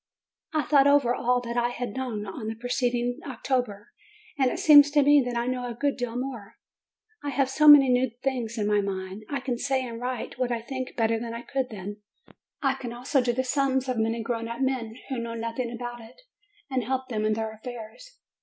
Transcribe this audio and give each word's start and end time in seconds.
I 0.51 0.63
thought 0.63 0.87
over 0.87 1.13
all 1.13 1.41
that 1.41 1.57
I 1.57 1.69
had 1.69 1.91
known 1.95 2.25
on 2.25 2.47
the 2.47 2.55
preced 2.55 2.91
ing 2.95 3.19
October, 3.23 3.91
and 4.35 4.49
it 4.49 4.57
seems 4.57 4.89
to 4.89 5.03
me 5.03 5.21
that 5.23 5.37
I 5.37 5.45
know 5.45 5.67
a 5.69 5.75
good 5.75 5.95
deal 5.95 6.15
more: 6.15 6.55
I 7.23 7.29
have 7.29 7.51
so 7.51 7.67
many 7.67 7.87
new 7.87 8.09
things 8.23 8.57
in 8.57 8.65
my 8.65 8.81
mind. 8.81 9.25
I 9.29 9.39
can 9.39 9.59
say 9.59 9.85
and 9.85 10.01
write 10.01 10.39
what 10.39 10.51
I 10.51 10.59
think 10.59 10.95
better 10.95 11.19
than 11.19 11.35
I 11.35 11.43
could 11.43 11.69
then; 11.69 11.97
I 12.63 12.73
can 12.73 12.93
also 12.93 13.21
do 13.21 13.31
the 13.31 13.43
sums 13.43 13.87
of 13.87 13.99
many 13.99 14.23
grown 14.23 14.47
up 14.47 14.61
men 14.61 14.97
who 15.09 15.19
know 15.19 15.35
nothing 15.35 15.71
about 15.71 16.01
it, 16.01 16.19
and 16.67 16.83
help 16.83 17.09
them 17.09 17.23
in 17.23 17.33
their 17.33 17.51
af 17.53 17.61
fairs. 17.63 18.17